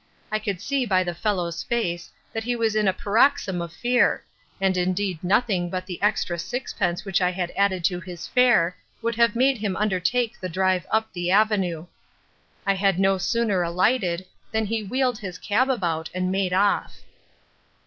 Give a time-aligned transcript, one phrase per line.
[0.31, 4.23] I could see by the fellow's face that he was in a paroxysm of fear,
[4.59, 9.13] and indeed nothing but the extra sixpence which I had added to his fare would
[9.13, 11.85] have made him undertake the drive up the avenue.
[12.65, 17.01] I had no sooner alighted than he wheeled his cab about and made off.